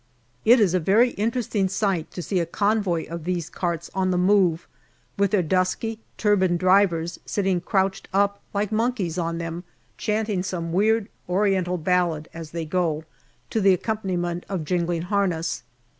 [0.45, 4.17] It is a very interesting sight to see a convoy of these carts on the
[4.17, 4.67] move,
[5.15, 9.63] with their dusky, turbaned drivers sitting crouched up like monkeys on them,
[9.99, 13.03] chanting some weird Oriental ballad as they go,
[13.51, 15.61] to the accompaniment of jingling harness.